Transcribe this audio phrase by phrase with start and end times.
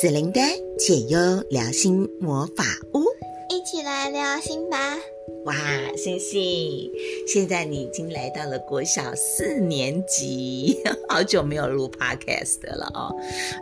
[0.00, 0.40] 子玲的
[0.78, 1.18] 解忧
[1.50, 2.64] 聊心魔法
[2.94, 3.04] 屋，
[3.50, 4.96] 一起来聊心吧！
[5.44, 5.54] 哇，
[5.94, 6.90] 星星，
[7.28, 13.14] 现在你已经来到了国小四年级， 好久没有录 podcast 了哦。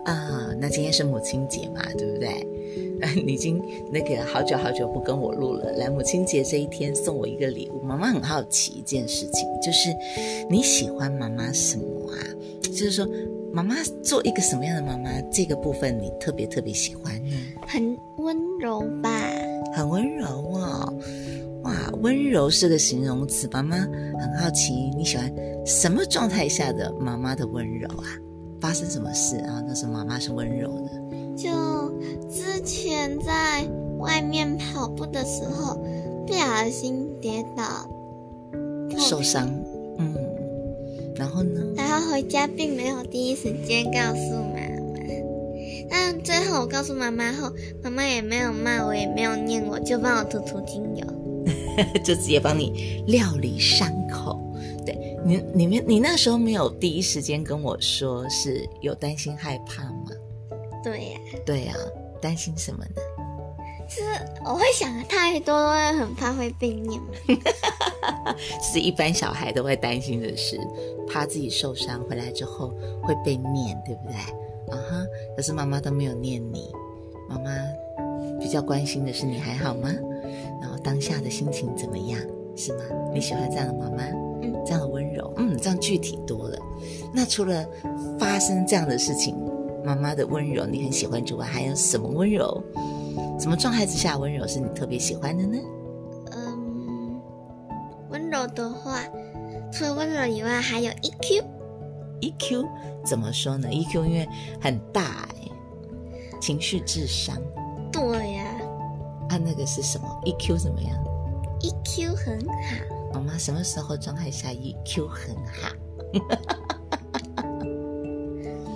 [0.05, 0.15] 啊、
[0.51, 2.47] 呃，那今天是母亲节嘛，对不对？
[3.27, 3.61] 你已经
[3.93, 7.81] 那个好久好久不跟我录了，来母亲节这一天送我一个礼物。
[7.81, 9.89] 妈妈很好奇一件事情，就是
[10.49, 12.23] 你喜欢妈妈什么啊？
[12.63, 13.09] 就是说。
[13.53, 15.21] 妈妈做一个什么样的妈妈？
[15.31, 17.31] 这个部分你特别特别喜欢呢？
[17.67, 19.11] 很温柔吧？
[19.75, 20.95] 很温柔哦，
[21.65, 23.49] 哇，温柔是个形容词。
[23.53, 25.33] 妈妈很好奇，你喜欢
[25.67, 28.07] 什么状态下的妈妈的温柔啊？
[28.61, 29.63] 发生什么事啊？
[29.67, 31.37] 那时候妈妈是温柔的。
[31.37, 31.49] 就
[32.29, 33.67] 之前在
[33.99, 35.77] 外面跑步的时候，
[36.27, 37.89] 不小心跌倒，
[38.99, 39.49] 受伤。
[41.19, 41.61] 然后呢？
[41.77, 45.01] 然后回家并没有第一时间告诉妈妈，
[45.91, 47.53] 但最后我告诉妈妈后，
[47.83, 51.07] 妈妈也没有骂我，也没有念我，就帮我涂涂精油，
[52.05, 54.39] 就直接帮你料理伤口。
[54.87, 54.97] 对
[55.27, 60.07] 你，你们，你那时候没有第一时间跟我说，是有担心害怕吗？
[60.85, 61.83] 对呀、啊，对呀、啊，
[62.23, 63.03] 担心什么呢？
[63.89, 64.03] 是
[64.45, 67.09] 我会想的太多，我也很怕会被念嘛。
[68.63, 70.59] 是一般小孩都会担心的事，
[71.09, 74.15] 怕自己受伤回来之后会被念，对不对？
[74.71, 75.07] 啊哈！
[75.37, 76.71] 可是妈妈都没有念你，
[77.29, 77.51] 妈妈
[78.39, 79.91] 比较关心的是你还好吗？
[80.61, 82.21] 然后当下的心情怎么样？
[82.55, 82.85] 是吗？
[83.15, 84.03] 你喜欢这样的妈妈？
[84.43, 86.59] 嗯，这样的温柔，嗯，这样具体多了。
[87.15, 87.67] 那除了
[88.19, 89.35] 发生这样的事情，
[89.85, 92.63] 妈妈的温柔你很喜欢之外，还有什么温柔？
[93.41, 95.57] 什么状态之下温柔是你特别喜欢的呢？
[98.55, 99.03] 的话，
[99.73, 101.45] 除了温柔以外，还有 EQ。
[102.21, 102.67] EQ
[103.05, 104.29] 怎么说呢？EQ 因为
[104.61, 105.49] 很大哎，
[106.41, 107.37] 情绪智商。
[107.93, 108.45] 对呀。
[109.29, 110.97] 啊，那个是什么？EQ 怎么样
[111.61, 112.55] ？EQ 很好。
[113.15, 115.71] 妈妈什么时候状态下 EQ 很好？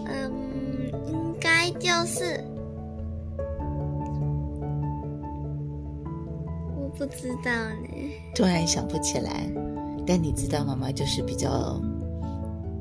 [0.06, 2.44] 嗯，应该就是。
[7.04, 7.88] 不知道呢，
[8.32, 9.50] 突然想不起来。
[10.06, 11.80] 但你知道，妈妈就是比较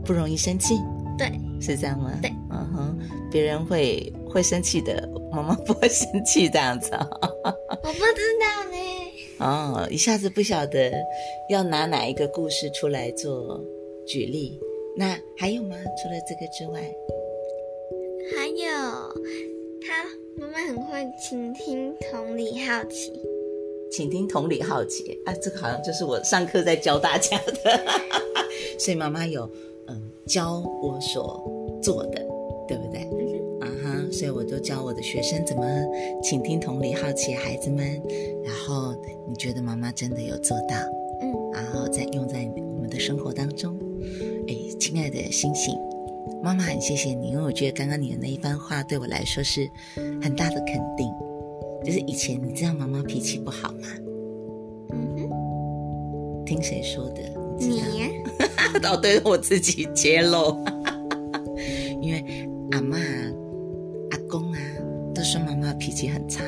[0.05, 0.75] 不容易生气，
[1.17, 2.11] 对，是这样吗？
[2.21, 2.99] 对，嗯哼，
[3.31, 6.91] 别人会会生气的，妈妈不会生气这样子。
[6.93, 8.77] 我不知道呢。
[9.39, 10.91] 哦，一下子不晓得
[11.49, 13.59] 要拿哪一个故事出来做
[14.05, 14.59] 举例。
[14.95, 15.75] 那还有吗？
[16.01, 16.81] 除了这个之外，
[18.35, 18.65] 还有，
[19.81, 20.05] 他
[20.39, 23.13] 妈妈很会倾听、同理、好奇。
[23.91, 27.53] 倾听、同理、好奇啊，这个好像就是我上课在教大家的，
[28.79, 29.49] 所以妈妈有
[29.87, 31.43] 嗯教我所
[31.83, 32.25] 做的，
[32.67, 33.01] 对不对？
[33.59, 35.63] 啊哈、uh-huh，所以我都教我的学生怎么
[36.23, 38.01] 倾听、同理、好奇孩子们，
[38.43, 38.95] 然后
[39.27, 40.75] 你觉得妈妈真的有做到？
[41.21, 43.77] 嗯，然后再用在我们的生活当中。
[44.47, 45.77] 哎，亲爱的星星，
[46.41, 49.69] 妈妈很谢谢你，因为我觉得刚刚你的那一番话对我来说是
[50.23, 51.07] 很大的肯定。
[51.83, 53.87] 就是以前你知道妈妈脾气不好吗？
[54.91, 57.21] 嗯哼，听谁说的？
[57.59, 58.07] 你呀？
[58.91, 60.57] 哦，对，我自己揭露。
[62.01, 62.97] 因为阿妈、
[64.11, 64.59] 阿公啊，
[65.13, 66.43] 都说妈妈脾气很差，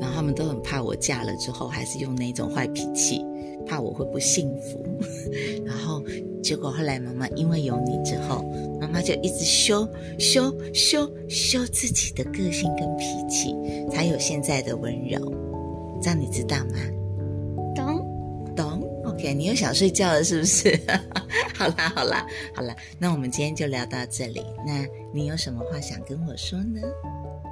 [0.00, 3.24] 然后他们都很怕我嫁了之后还是用那种坏脾气，
[3.66, 4.84] 怕我会不幸福。
[5.64, 6.02] 然后
[6.42, 8.44] 结果后来妈妈因为有你之后。
[8.80, 9.86] 妈妈就一直修
[10.18, 13.54] 修修修自己的个性跟脾气，
[13.90, 15.20] 才有现在的温柔。
[16.00, 17.74] 这样你知道吗？
[17.76, 18.80] 懂懂。
[19.04, 20.80] OK，你又想睡觉了是不是？
[21.54, 24.42] 好啦好啦好啦，那我们今天就聊到这里。
[24.66, 26.80] 那你有什么话想跟我说呢？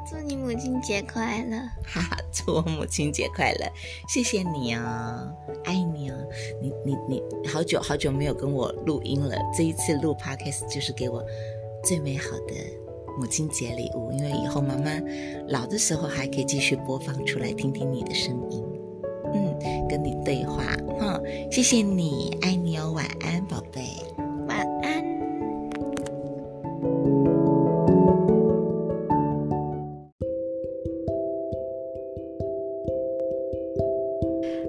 [0.09, 1.59] 祝你母亲节快乐！
[1.85, 3.71] 哈哈，祝我母亲节快乐！
[4.09, 5.31] 谢谢你哦，
[5.65, 6.15] 爱你哦。
[6.63, 11.23] 你你你，好久好久没有跟我录音了，这一次录 podcast 就是给我
[11.85, 12.55] 最美好的
[13.19, 14.91] 母亲节礼物，因为以后妈妈
[15.49, 18.65] 老的时候还可以继续播放出来，听听你的声音，
[19.35, 19.59] 嗯，
[19.91, 20.63] 跟你对话，
[20.99, 21.21] 哈，
[21.51, 23.28] 谢谢你，爱你哦，晚安，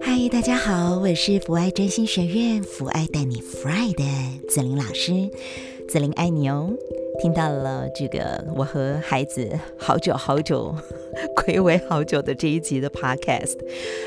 [0.01, 4.03] 嗨大家好，我是福爱真心学院福爱带你 Fly 的
[4.47, 5.29] 子玲老师，
[5.87, 6.71] 子玲爱你哦。
[7.21, 10.73] 听到了这个我和孩子好久好久
[11.35, 13.57] 睽违好久的这一集的 Podcast，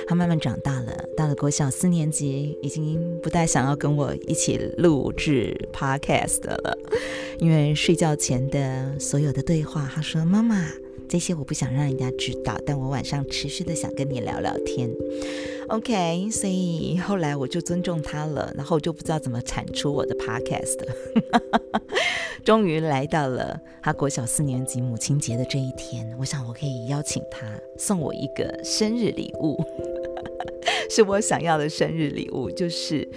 [0.09, 6.79] 他慢慢长大了，到了国小四年级，已经不太想要跟我一起录制 Podcast 了，
[7.39, 10.71] 因为睡觉前的所有的对话，他说：“妈妈。”
[11.13, 14.89] 这些我不想让人家知道，但我晚上持续的想跟你聊聊天。
[15.69, 20.79] OK，所以后来我就尊重他了，然后就不知道怎么产出我的 Podcast。
[22.47, 29.63] 终于来到了他国小四年级母亲节的这一天，我想我可以邀请他送我一个生日礼物，
[30.95, 33.09] 是我想要的生日礼物，就是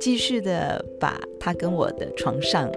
[0.00, 2.68] 继续的把他跟我的床上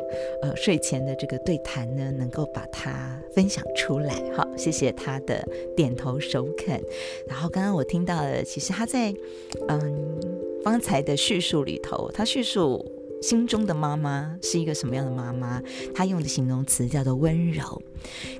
[0.43, 4.13] 呃睡前的这个对谈呢，能够把它分享出来。
[4.35, 5.43] 好，谢谢他的
[5.75, 6.79] 点头首肯。
[7.27, 9.11] 然后刚刚我听到了，其实他在
[9.69, 10.19] 嗯
[10.63, 12.92] 方才的叙述里头，他叙述。
[13.23, 15.63] 心中的妈妈是一个什么样的妈妈？
[15.95, 17.81] 她用的形容词叫做温柔。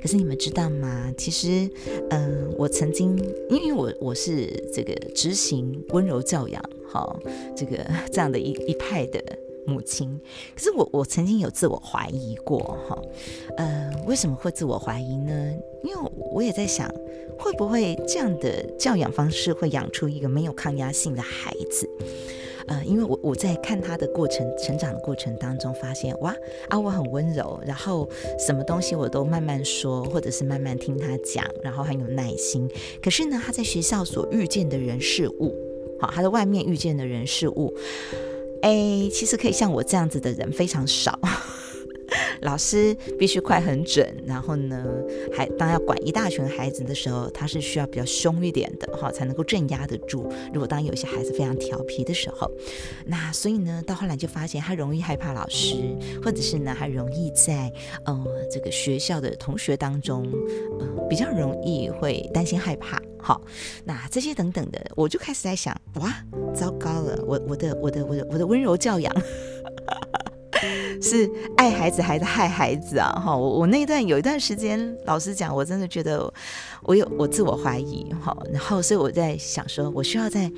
[0.02, 1.10] 可是你们知道吗？
[1.18, 1.70] 其实，
[2.10, 3.18] 嗯、我曾经
[3.50, 7.18] 因为我我是这个执行温柔教养，哈，
[7.56, 7.78] 这个
[8.12, 9.24] 这样的一一派的
[9.66, 10.20] 母亲。
[10.54, 13.02] 可是我我曾经有自我怀疑过，哈，
[13.56, 15.54] 嗯、呃，为什么会自我怀疑呢？
[15.86, 16.94] 因为我也在想，
[17.40, 21.90] 会不会这样的教养方式会养出一个没有抗压性的孩子？
[22.68, 26.33] 呃，因为我我在看他的过程成长的过程当中，发现哇
[26.69, 28.07] 啊，我很温柔，然后
[28.39, 32.69] 什么东西我都慢慢说，或者是慢慢听他讲，然后很有耐心。
[33.01, 35.54] 可是呢，他在学校所遇见的人事物，
[36.00, 37.74] 好，他在外面遇见的人事物，
[38.62, 41.19] 哎，其实可以像我这样子的人非常少。
[42.42, 44.86] 老师必须快很准，然后呢，
[45.31, 50.31] 还当要管一大群孩子的时候，他是需要比较凶一点的哈，才能够镇压得住。
[50.54, 52.50] 如果当有些孩子非常调皮的时候，
[53.06, 55.75] 那所以呢，到后来就发现他容易害怕老师，
[56.24, 57.71] 或者是呢，还容易在
[58.06, 60.30] 呃这个学校的同学当中，
[60.80, 63.01] 呃比较容易会担心害怕。
[63.19, 63.42] 好，
[63.86, 66.13] 那这些等等的，我就开始在想，哇，
[66.54, 69.15] 糟糕了，我我的我的我的我的温柔教养。
[71.01, 73.12] 是爱孩子还是害孩子啊？
[73.12, 76.33] 哈，我我那一段有一段时间，老实讲，我真的觉得
[76.83, 78.36] 我有我自我怀疑哈。
[78.51, 80.51] 然后，所以我在想说，我需要再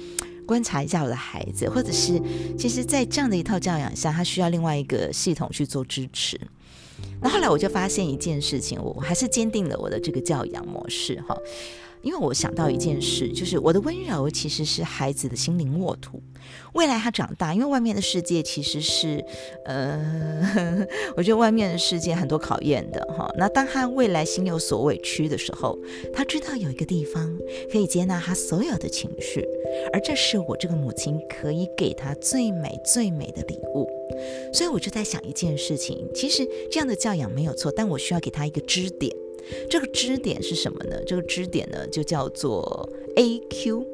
[0.45, 2.21] 观察一下我的孩子，或者是
[2.57, 6.39] 其实，在这样的一套教养下，他需要另外一个系统去做支持。
[7.21, 11.35] 那后来我就发现一件事情，我还是坚定了我的这个教养模式哈。
[12.05, 16.21] 因为我想到一件事，就是我的温柔其实是孩子的心灵沃土。
[16.75, 19.25] 未来他长大，因为外面的世界其实是，
[19.65, 19.99] 呃，
[21.17, 23.27] 我觉得外面的世界很多考验的哈。
[23.39, 25.75] 那当他未来心有所委屈的时候，
[26.13, 27.35] 他知道有一个地方
[27.71, 29.43] 可以接纳他所有的情绪，
[29.91, 33.89] 而这是我这个母亲可以给他最美最美的礼物。
[34.53, 39.11] 所以我就在想一件事情，其实这样的教养没有错，但我需要给他一个支点。
[39.69, 41.01] 这个支点是什么呢？
[41.05, 43.85] 这个支点呢，就叫做 AQ，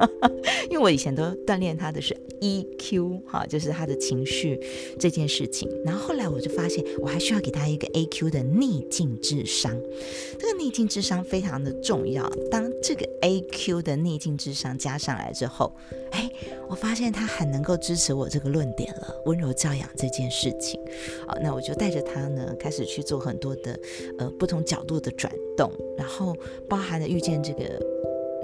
[0.70, 4.60] 因为我以前都锻炼他的是 EQ，哈，就是他的情绪
[4.98, 5.68] 这件事情。
[5.84, 9.74] 然后后来我就发现，我还需要给他一个 AQ 的逆境智商。
[10.38, 12.28] 这个逆境智商非常的重要。
[12.50, 15.72] 当这个 AQ 的逆境智商加上来之后，
[16.10, 16.30] 哎，
[16.68, 20.80] 我发现他很能够支持我这个论点了，温柔教养这件事情。
[21.26, 23.78] 好，那我就带着他呢，开始去做很多的
[24.18, 26.36] 呃不同角度的转动，然后
[26.68, 27.80] 包含了遇见这个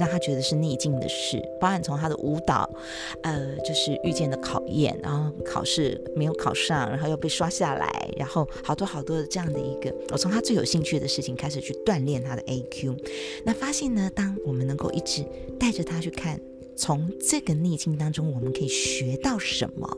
[0.02, 2.68] 让他觉得是逆境的事，包含从他的舞蹈，
[3.22, 12.98] 呃，就是遇见的考验，然后考试没有考上，然后又被刷下来，然后好多好多的这样的一个，我从他最有兴趣的事情开始去锻炼他的 AQ，
[13.44, 15.24] 那发现呢，当我们能够一直
[15.60, 16.40] 带着他去看，
[16.76, 19.96] 从这个逆境当中我们可以学到什么。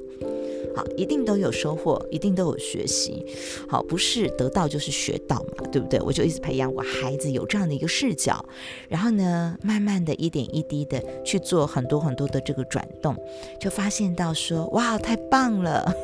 [0.74, 3.24] 好，一定都有收获，一定都有学习。
[3.68, 6.00] 好，不是得到就是学到嘛，对不对？
[6.00, 8.44] 我就一直培养我孩子有这样的一个视角，
[8.88, 13.16] 然后呢，慢慢的一点一滴的去做很多很多的这个转动，
[13.60, 15.92] 就发现到说，哇，太棒了！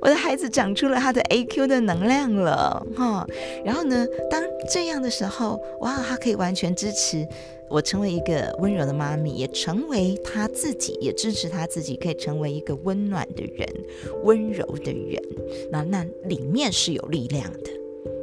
[0.00, 3.24] 我的孩子长出了他的 AQ 的能量了，哈。
[3.64, 7.26] 然后呢，当这样的时候，哇，他可以完全支持。
[7.72, 13.66] 我成为一个温柔的妈咪，也成为他自己，也支持他自己，可以成为一个温暖的人、
[14.24, 15.22] 温柔的人。
[15.70, 17.70] 那那里面是有力量的。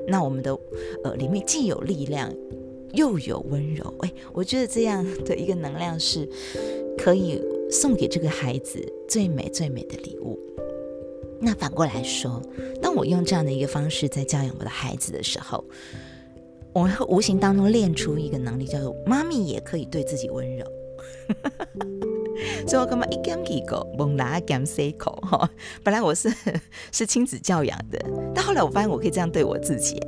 [0.08, 0.56] 那我们的
[1.04, 2.32] 呃里面既有力量，
[2.94, 3.92] 又有温柔。
[4.02, 6.30] 哎，我觉得这样的一个能量是
[6.96, 7.42] 可以
[7.72, 10.40] 送给这个孩子最美最美的礼物。
[11.42, 12.42] 那反过来说，
[12.82, 15.64] 当我用这样的一个方式在教养我的孩子的时候，
[16.74, 20.66] 我们会无形当中练出一个能力，叫做妈咪也可以对自己温柔。
[22.66, 25.50] 所以我干嘛一讲几个，猛拿讲三口哈。
[25.84, 26.32] 本来我是
[26.92, 28.00] 是亲子教养的，
[28.34, 30.00] 但后来我发现我可以这样对我自己。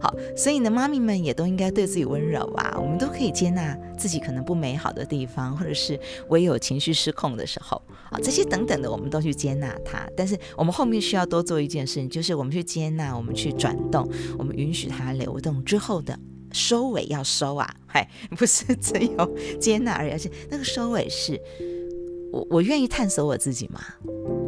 [0.00, 2.76] 好，所以呢，妈咪们也都应该对自己温柔啊。
[2.78, 5.98] 我们都可以接纳自己可能不美好的地方，或者是
[6.28, 10.06] 我也有情绪失控的时候啊，这些等等的，我们都去接纳它。
[10.16, 16.18] 但是我们后面需要多做一件事情，就是我们去接纳，我们去转动，我们允许它流动之后的
[16.52, 21.40] 收尾要收啊，嗨，不是只有接纳而已，而且那个收尾是
[22.32, 23.80] 我 我愿意探索我自己嘛。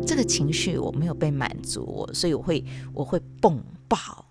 [0.07, 2.65] 这个情绪我没有被满足，我所以我会
[2.95, 4.25] 我会蹦爆。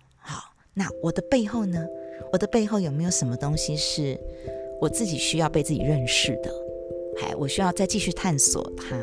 [0.78, 1.84] 那我的背后呢？
[2.32, 4.16] 我的背后有没有什么东西是
[4.80, 6.54] 我自己需要被自己认识的？
[7.20, 8.96] 还我需要再继续探索它，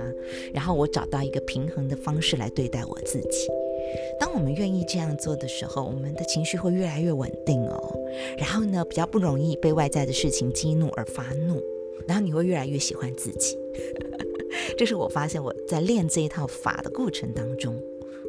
[0.54, 3.50] 然后我找到一个平衡的方式来对待我自己。
[4.18, 8.00] 当我们愿意这样做的时候，我们的情绪会越来越稳定哦。
[8.38, 11.62] 然后呢，比较不容易被外在的事情激怒而发怒。
[12.08, 13.58] 然后你会越来越喜欢自己。
[14.78, 17.76] 这是我发现我在练这一套法的过程当中。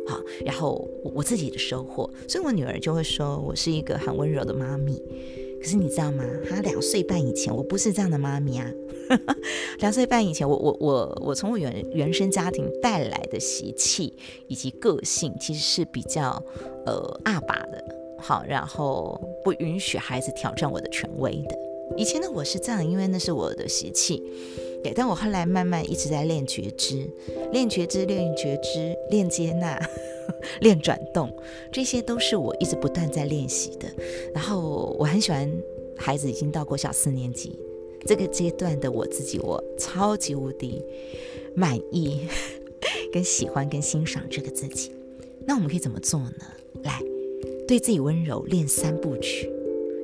[0.06, 5.02] 好，然后我我自己的收获，所以我女儿就会说我是一个很温柔的妈咪。
[5.60, 6.24] 可是你知道吗？
[6.48, 8.70] 她两岁半以前，我不是这样的妈咪啊。
[9.80, 14.12] 两岁半以前，我我我我从我原原生家庭带来的习气
[14.48, 16.42] 以及个性，其实是比较
[16.84, 17.84] 呃阿爸的。
[18.18, 21.65] 好，然后不允许孩子挑战我的权威的。
[21.96, 24.22] 以前的我是这样，因为那是我的习气。
[24.82, 27.08] 对，但我后来慢慢一直在练觉知，
[27.52, 29.80] 练觉知，练觉知，练接纳，
[30.60, 31.28] 练转动，
[31.72, 33.88] 这些都是我一直不断在练习的。
[34.34, 35.50] 然后我很喜欢
[35.96, 37.58] 孩子已经到过小四年级
[38.06, 40.80] 这个阶段的我自己，我超级无敌
[41.56, 42.20] 满意，
[43.12, 44.92] 跟喜欢跟欣赏这个自己。
[45.46, 46.46] 那我们可以怎么做呢？
[46.84, 47.00] 来，
[47.66, 49.50] 对自己温柔，练三部曲。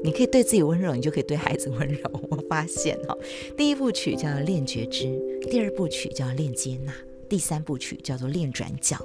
[0.05, 1.99] 你可以对自己温柔，你就可以对孩子温柔。
[2.31, 3.17] 我发现哈，
[3.57, 5.07] 第一部曲叫练觉知，
[5.51, 6.93] 第二部曲叫练接纳，
[7.29, 8.97] 第三部曲叫做练转角。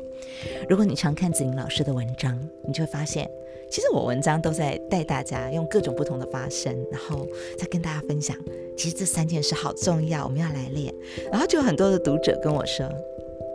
[0.70, 3.30] 如果你常看子宁老师的文章，你就会发现，
[3.70, 7.28] 其实我文章都在带大家用各种不同的发声，然后
[7.58, 8.36] 再跟大家分享，
[8.76, 10.94] 其实这三件事好重要，我们要来练。
[11.32, 12.90] 然后就有很多的读者跟我说。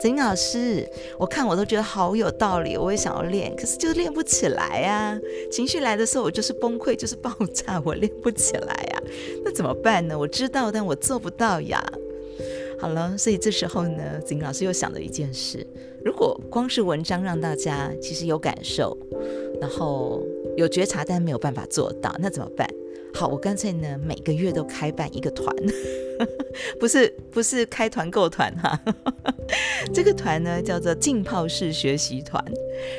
[0.02, 0.84] 子老师，
[1.16, 5.16] 我看我都觉得好有道理，我也想要练，可是就练不起来呀。
[5.48, 9.02] 情绪来的时候，我就是崩溃，就是爆炸，我练不起来呀。
[9.44, 10.18] 那怎么办呢？
[10.18, 11.80] 我知道，但我做不到呀。
[12.80, 15.64] 好了，所以这时候呢，子老师又想了一件事：
[16.04, 18.98] 如果光是文章让大家其实有感受，
[19.60, 20.20] 然后
[20.56, 22.68] 有觉察，但没有办法做到，那怎么办？
[23.14, 25.54] 好，我干脆呢每个月都开办一个团，
[26.80, 28.80] 不是不是开团购团哈，
[29.92, 32.42] 这个团呢叫做浸泡式学习团，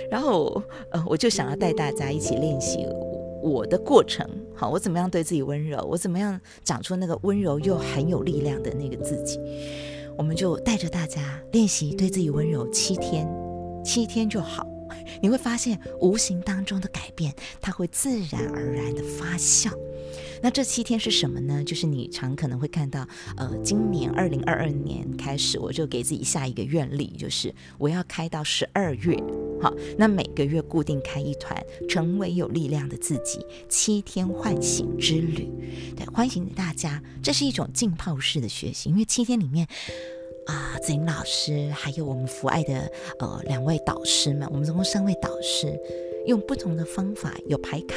[0.10, 2.86] 然后呃我就想要带大家一起练习
[3.42, 9.40] 我的过程，好，我怎么样对自己温柔，我怎么样长出那个温柔又很有力量的那个自己，
[10.18, 13.28] 我们就带着大家练习对自己温柔七天，
[13.84, 14.66] 七天就好。
[15.22, 19.72] 你会发现无形当中的改变，它会自然而然的发酵。
[20.42, 21.64] 那这七天是什么呢？
[21.64, 23.08] 就是你常可能会看到，
[23.38, 29.18] 呃，今年二零二二年开始，我就给自己下一个愿力，就是我要开到十二月。
[29.62, 35.50] 好，那每个月固定开一团，成为有力量的自己，七天唤醒之旅。
[35.96, 39.66] 对，欢迎大家，这是一种浸泡式的学习，因为七天里面。
[40.46, 45.80] 啊，子玲老师，还有我们福爱的呃两位导师们，我们总共三位导师，
[46.26, 47.96] 用不同的方法，有牌卡，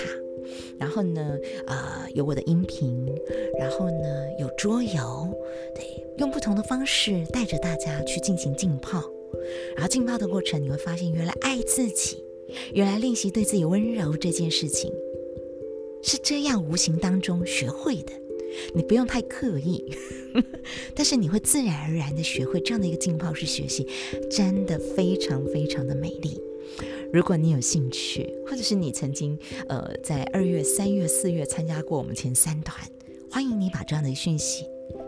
[0.78, 3.06] 然后呢，呃，有我的音频，
[3.58, 5.28] 然后呢，有桌游，
[5.74, 5.84] 对，
[6.18, 9.02] 用不同的方式带着大家去进行浸泡，
[9.74, 12.22] 然后浸泡的过程，你会发现，原来爱自己，
[12.72, 14.92] 原来练习对自己温柔这件事情，
[16.02, 18.12] 是这样无形当中学会的。
[18.74, 19.84] 你不用太刻意，
[20.94, 23.86] 但是你会自然而然的学会这样的一个浸泡式学习，
[24.30, 26.40] 真的非常非常的美丽。
[27.12, 29.38] 如果你有兴趣，或者是你曾经
[29.68, 32.76] 呃在二月、三月、四月参加过我们前三团，
[33.30, 34.64] 欢迎你把这样的讯息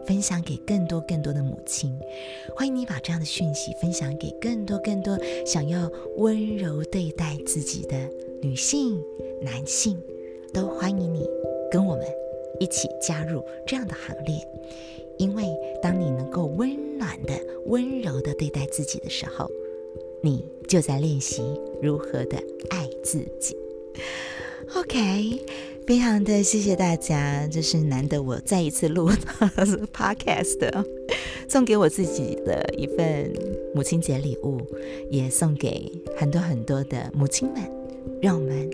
[0.07, 1.93] 分享给更多更多的母亲，
[2.57, 8.09] 欢迎你把这样的讯息分享给更多更多想要温柔对待自己的
[8.41, 9.03] 女性、
[9.43, 10.01] 男性，
[10.55, 11.27] 都欢迎你
[11.71, 12.05] 跟我们。
[12.61, 14.37] 一起加入这样的行列，
[15.19, 15.45] 因为
[15.83, 17.35] 当你能够温暖的、
[17.67, 19.51] 温柔的对待自己的时候，
[20.23, 21.43] 你就在练习
[21.81, 22.37] 如何的
[22.71, 23.57] 爱自己。
[24.75, 25.41] OK，
[25.87, 29.11] 非常的谢谢大家，这是难得我再一次录
[29.95, 30.85] Podcast，
[31.49, 33.33] 送给我自己的一份
[33.75, 34.61] 母亲节礼物，
[35.11, 37.63] 也送给很多很多的母亲们，
[38.21, 38.69] 让我们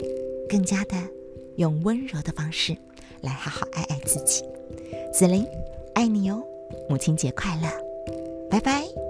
[0.49, 0.97] 更加的
[1.57, 2.77] 用温柔的方式。
[3.25, 4.45] 来好好爱爱自己，
[5.13, 5.47] 紫菱
[5.95, 6.43] 爱你哦，
[6.89, 7.69] 母亲节快乐，
[8.51, 9.04] 拜拜。